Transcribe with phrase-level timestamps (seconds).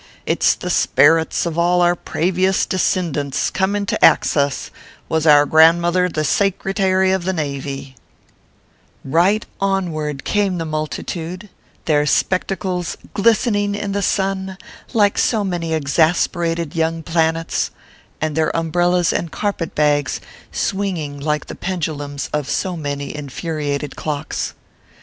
[0.25, 4.71] it s the sperits of all our pravious descindants coming to ax us,
[5.07, 7.95] was our grandmother the Saycretary of the Navy/
[9.15, 11.49] Eight onward came the multitude,
[11.85, 14.57] their spectacles glistening in the sun
[14.91, 17.69] like so many exasperated young planets,
[18.19, 20.19] and their umbrellas and carpet bags
[20.51, 24.55] swinging like the pendulums of so many infuriated clocks.